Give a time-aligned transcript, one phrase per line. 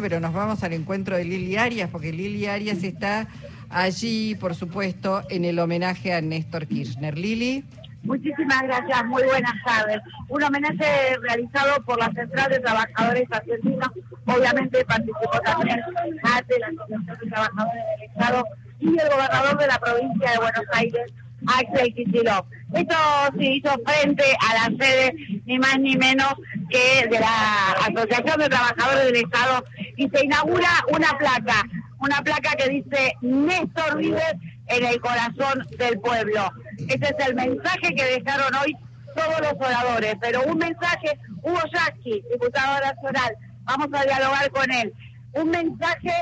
[0.00, 3.26] pero nos vamos al encuentro de Lili Arias, porque Lili Arias está
[3.70, 7.16] allí, por supuesto, en el homenaje a Néstor Kirchner.
[7.16, 7.64] Lili.
[8.02, 10.00] Muchísimas gracias, muy buenas tardes.
[10.28, 13.90] Un homenaje realizado por la Central de Trabajadores Argentinos,
[14.26, 15.80] obviamente participó también
[16.22, 18.44] ATE, la Asociación de Trabajadores del Estado
[18.78, 21.12] y el gobernador de la provincia de Buenos Aires,
[21.46, 22.46] Axel Kicillof.
[22.74, 22.94] Esto
[23.38, 26.34] se hizo frente a la sede ni más ni menos
[26.70, 29.64] que de la Asociación de Trabajadores del Estado
[29.96, 31.62] y se inaugura una placa,
[32.00, 34.34] una placa que dice Néstor Vives
[34.68, 36.50] en el corazón del pueblo.
[36.78, 38.76] Ese es el mensaje que dejaron hoy
[39.14, 44.92] todos los oradores, pero un mensaje, Hugo Yasky, diputado nacional, vamos a dialogar con él,
[45.32, 46.12] un mensaje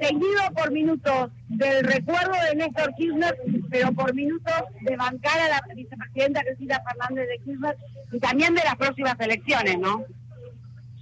[0.00, 3.36] seguido por minutos del recuerdo de Néstor Kirchner,
[3.70, 7.76] pero por minutos de bancar a la vicepresidenta Cristina Fernández de Kirchner
[8.12, 10.04] y también de las próximas elecciones, ¿no?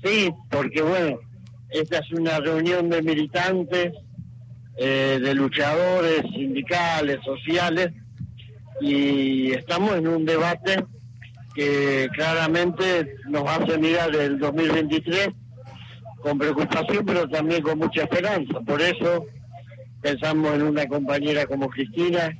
[0.02, 1.18] Sí, porque bueno,
[1.70, 3.92] esta es una reunión de militantes,
[4.76, 7.90] eh, de luchadores sindicales, sociales,
[8.80, 10.84] y estamos en un debate
[11.54, 15.30] que claramente nos hace mirar el 2023
[16.22, 18.60] con preocupación, pero también con mucha esperanza.
[18.60, 19.26] Por eso
[20.00, 22.30] pensamos en una compañera como Cristina,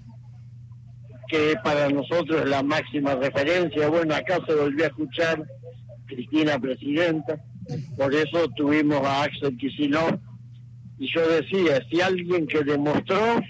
[1.29, 3.89] que para nosotros es la máxima referencia.
[3.89, 5.43] Bueno, acá se volvió a escuchar
[6.07, 7.39] Cristina presidenta,
[7.97, 10.15] por eso tuvimos a Axel Kicillof,
[10.99, 13.41] y yo decía, si alguien que demostró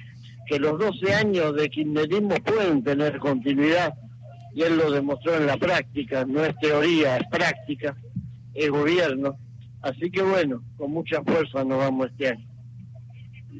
[0.46, 3.94] que los 12 años de kirchnerismo pueden tener continuidad,
[4.54, 7.96] y él lo demostró en la práctica, no es teoría, es práctica,
[8.54, 9.38] es gobierno,
[9.82, 12.46] Así que bueno, con mucha fuerza nos vamos este año.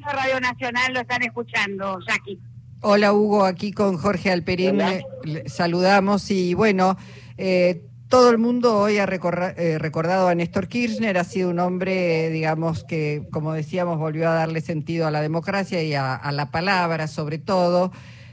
[0.01, 2.39] Radio Nacional lo están escuchando, Jackie.
[2.81, 4.79] Hola Hugo, aquí con Jorge Alperín
[5.47, 6.97] saludamos y bueno,
[7.37, 12.31] eh, todo el mundo hoy ha eh, recordado a Néstor Kirchner, ha sido un hombre,
[12.31, 17.07] digamos, que como decíamos, volvió a darle sentido a la democracia y a, la palabra
[17.07, 17.91] sobre todo.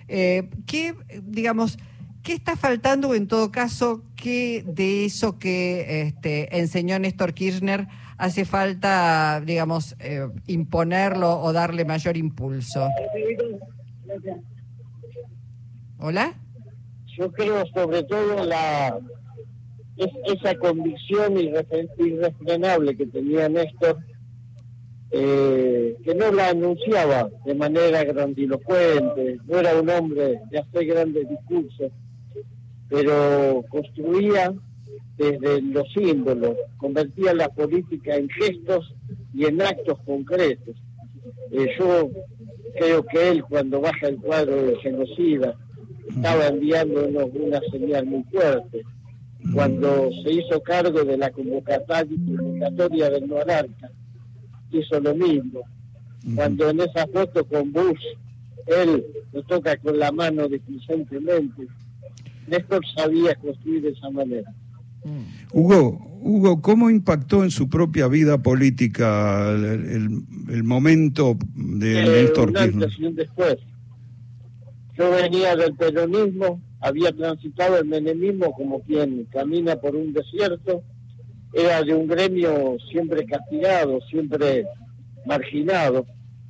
[0.09, 1.79] Eh, ¿Qué, digamos,
[2.23, 4.03] ¿Qué está faltando en todo caso?
[4.17, 7.87] ¿Qué de eso que este, enseñó Néstor Kirchner
[8.17, 12.89] hace falta, digamos, eh, imponerlo o darle mayor impulso?
[15.99, 16.35] ¿Hola?
[17.17, 18.99] Yo creo sobre todo la
[19.97, 23.99] esa convicción irrefrenable que tenía Néstor,
[25.11, 31.29] eh, que no la anunciaba de manera grandilocuente, no era un hombre de hacer grandes
[31.29, 31.93] discursos,
[32.89, 34.53] pero construía
[35.17, 38.95] desde los símbolos, convertía la política en gestos
[39.33, 40.77] y en actos concretos.
[41.51, 42.11] Eh, yo
[42.77, 45.57] creo que él cuando baja el cuadro de genocida
[46.09, 48.83] estaba enviándonos una señal muy fuerte.
[49.53, 53.91] Cuando se hizo cargo de la convocatoria del Noararca,
[54.71, 55.61] hizo lo mismo.
[56.35, 58.03] Cuando en esa foto con Bush,
[58.67, 61.69] él lo toca con la mano displicentemente
[62.47, 64.53] Néstor sabía construir de esa manera.
[65.53, 72.57] Hugo, Hugo, ¿cómo impactó en su propia vida política el, momento de eh, Néstor un
[72.57, 73.57] antes y un después.
[74.97, 80.85] Yo venía del peronismo, había transitado el menemismo como quien camina por un desierto,
[81.53, 84.67] era de un gremio siempre castigado, siempre
[85.25, 86.07] marginado.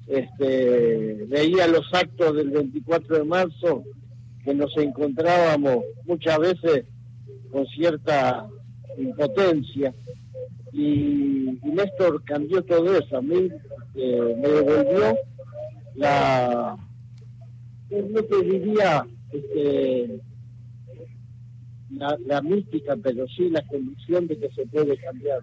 [0.07, 3.83] Este, veía los actos del 24 de marzo
[4.45, 6.85] que nos encontrábamos muchas veces
[7.51, 8.47] con cierta
[8.99, 9.95] impotencia
[10.73, 13.49] y, Néstor cambió todo eso, a mí
[13.95, 15.17] eh, me devolvió
[15.95, 16.77] la,
[17.91, 19.07] no te diría
[19.39, 20.21] este,
[21.91, 25.43] la, mística, pero sí la convicción de que se puede cambiar.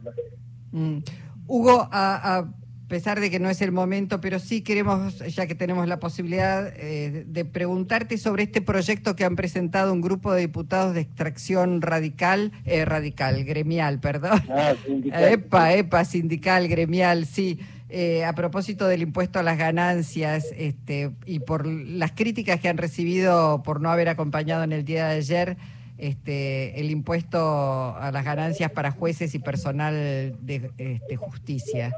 [0.71, 0.99] Mm.
[1.47, 2.47] Hugo, a
[2.93, 6.71] pesar de que no es el momento, pero sí queremos, ya que tenemos la posibilidad,
[6.75, 11.81] eh, de preguntarte sobre este proyecto que han presentado un grupo de diputados de extracción
[11.81, 14.43] radical, eh, radical, gremial, perdón.
[14.47, 15.23] Ah, sindical.
[15.33, 17.59] Epa, epa, sindical, gremial, sí.
[17.95, 22.79] Eh, a propósito del impuesto a las ganancias este, y por las críticas que han
[22.79, 25.57] recibido por no haber acompañado en el día de ayer
[25.99, 29.93] este, el impuesto a las ganancias para jueces y personal
[30.41, 31.93] de este, justicia.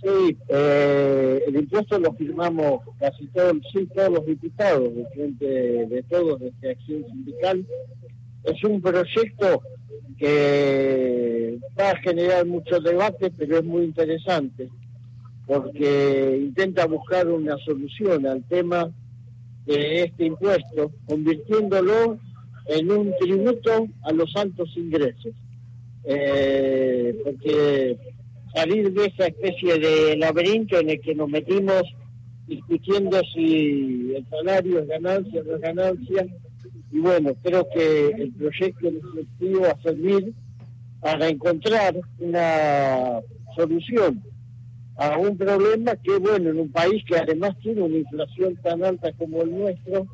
[0.00, 6.02] Sí, eh, el impuesto lo firmamos casi todos, sí, todos los diputados de frente de
[6.04, 7.66] todos de esta acción sindical.
[8.44, 9.62] Es un proyecto
[10.18, 14.68] que va a generar mucho debate, pero es muy interesante
[15.46, 18.90] porque intenta buscar una solución al tema
[19.66, 22.18] de este impuesto, convirtiéndolo
[22.66, 25.32] en un tributo a los altos ingresos.
[26.04, 27.96] Eh, porque
[28.54, 31.82] salir de esa especie de laberinto en el que nos metimos
[32.46, 36.26] discutiendo si el salario es ganancia o no es ganancia.
[36.90, 40.32] Y bueno, creo que el proyecto legislativo va a servir
[41.00, 43.20] para encontrar una
[43.56, 44.22] solución
[44.96, 49.12] a un problema que, bueno, en un país que además tiene una inflación tan alta
[49.12, 50.06] como el nuestro,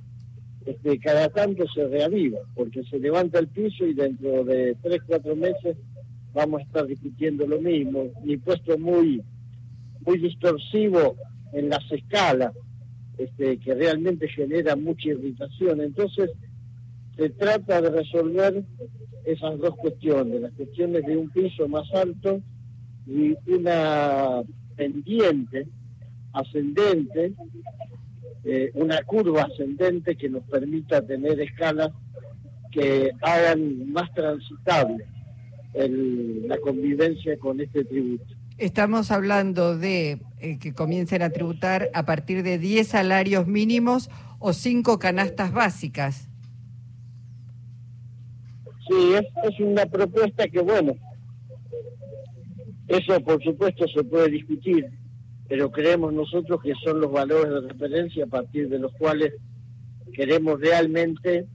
[0.64, 5.37] este, cada tanto se reaviva, porque se levanta el piso y dentro de tres, cuatro
[5.37, 5.76] meses
[6.32, 8.11] vamos a estar discutiendo lo mismo.
[8.23, 9.23] Un impuesto muy,
[10.06, 11.17] muy distorsivo
[11.53, 12.53] en las escalas,
[13.20, 15.81] este, que realmente genera mucha irritación.
[15.81, 16.31] Entonces,
[17.17, 18.64] se trata de resolver
[19.25, 22.40] esas dos cuestiones, las cuestiones de un piso más alto
[23.06, 24.43] y una
[24.75, 25.67] pendiente,
[26.32, 27.34] ascendente,
[28.44, 31.90] eh, una curva ascendente que nos permita tener escalas
[32.72, 35.05] que hagan más transitable
[35.75, 38.34] la convivencia con este tributo.
[38.61, 44.53] Estamos hablando de eh, que comiencen a tributar a partir de 10 salarios mínimos o
[44.53, 46.29] 5 canastas básicas.
[48.87, 50.93] Sí, es, es una propuesta que, bueno,
[52.87, 54.91] eso por supuesto se puede discutir,
[55.49, 59.33] pero creemos nosotros que son los valores de referencia a partir de los cuales
[60.13, 61.47] queremos realmente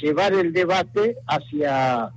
[0.00, 2.10] llevar el debate hacia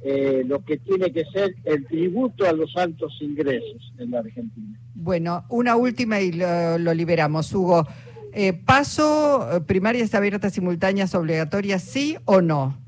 [0.00, 4.78] eh, lo que tiene que ser el tributo a los altos ingresos en la Argentina.
[4.94, 7.86] Bueno, una última y lo, liberamos, Hugo.
[8.32, 12.78] Eh, ¿Paso eh, primarias abiertas simultáneas obligatorias, sí o no?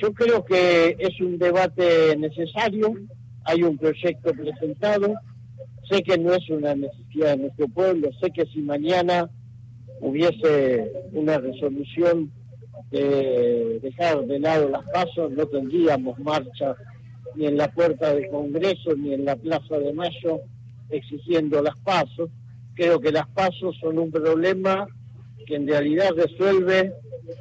[0.00, 2.94] Yo creo que es un debate necesario,
[3.44, 5.14] hay un proyecto presentado,
[5.90, 9.28] sé que no es una necesidad de nuestro pueblo, sé que si mañana
[10.00, 12.30] hubiese una resolución
[12.90, 16.76] de dejar de lado las pasos, no tendríamos marcha
[17.34, 20.40] ni en la puerta del Congreso ni en la Plaza de Mayo
[20.90, 22.30] exigiendo las pasos.
[22.74, 24.86] Creo que las pasos son un problema
[25.46, 26.94] que en realidad resuelve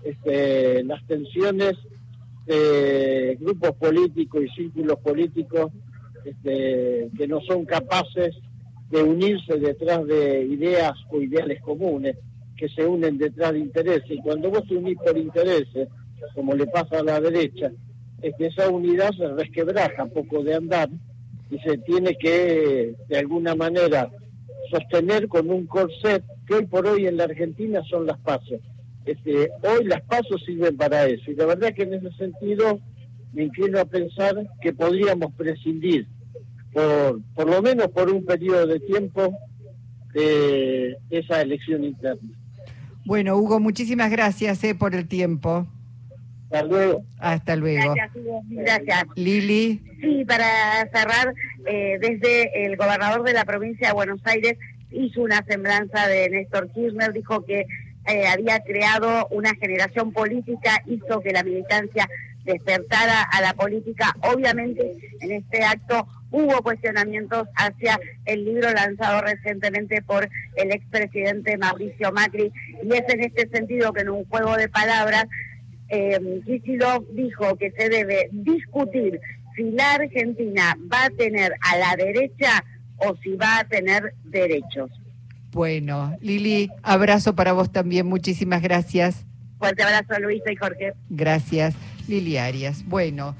[0.03, 1.73] este, las tensiones
[2.45, 5.71] de grupos políticos y círculos políticos
[6.25, 8.35] este, que no son capaces
[8.89, 12.15] de unirse detrás de ideas o ideales comunes
[12.57, 14.09] que se unen detrás de intereses.
[14.09, 15.87] Y cuando vos unís por intereses,
[16.33, 17.71] como le pasa a la derecha,
[18.21, 20.89] es que esa unidad se resquebraja poco de andar
[21.49, 24.09] y se tiene que, de alguna manera,
[24.71, 28.59] sostener con un corset que hoy por hoy en la Argentina son las pasos.
[29.05, 31.31] Este, hoy las pasos sirven para eso.
[31.31, 32.79] Y la verdad que en ese sentido
[33.33, 36.07] me inclino a pensar que podríamos prescindir,
[36.73, 39.37] por, por lo menos por un periodo de tiempo,
[40.13, 42.29] de esa elección interna.
[43.07, 45.65] Bueno, Hugo, muchísimas gracias eh, por el tiempo.
[46.51, 47.03] Hasta luego.
[47.19, 47.93] Hasta luego.
[47.93, 48.41] Gracias, Hugo.
[48.49, 49.05] Gracias.
[49.15, 49.81] Lili.
[50.01, 50.45] Sí, para
[50.93, 51.33] cerrar,
[51.65, 54.57] eh, desde el gobernador de la provincia de Buenos Aires
[54.91, 57.65] hizo una semblanza de Néstor Kirchner, dijo que
[58.07, 62.09] eh, había creado una generación política, hizo que la militancia
[62.43, 64.13] despertara a la política.
[64.33, 66.05] Obviamente, en este acto
[66.37, 72.51] hubo cuestionamientos hacia el libro lanzado recientemente por el expresidente Mauricio Macri
[72.83, 75.25] y es en este sentido que en un juego de palabras
[75.89, 79.19] eh, dijo que se debe discutir
[79.55, 82.63] si la Argentina va a tener a la derecha
[82.97, 84.91] o si va a tener derechos.
[85.51, 89.25] Bueno, Lili, abrazo para vos también, muchísimas gracias.
[89.57, 90.93] Fuerte abrazo a Luisa y Jorge.
[91.09, 91.73] Gracias,
[92.07, 92.83] Lili Arias.
[92.85, 93.35] Bueno.